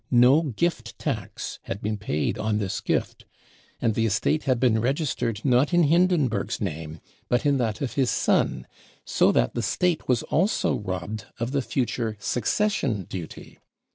*No 0.09 0.41
gift 0.41 0.97
tax 0.97 1.59
had 1.65 1.79
been 1.79 1.95
paid 1.99 2.39
on 2.39 2.57
this 2.57 2.81
gift, 2.81 3.23
and 3.79 3.93
the 3.93 4.07
estate 4.07 4.45
had 4.45 4.59
been 4.59 4.81
registered 4.81 5.45
not 5.45 5.75
in 5.75 5.83
Hindenburg 5.83 6.47
5 6.47 6.51
s 6.53 6.59
name 6.61 6.99
but 7.29 7.45
in 7.45 7.57
that 7.57 7.81
of 7.81 7.93
his 7.93 8.09
son, 8.09 8.65
so 9.05 9.31
that 9.31 9.53
the 9.53 9.61
State 9.61 10.07
was 10.07 10.23
also 10.23 10.73
robbed 10.79 11.25
of 11.39 11.51
the 11.51 11.61
future 11.61 12.17
succession 12.19 13.03
duty. 13.03 13.59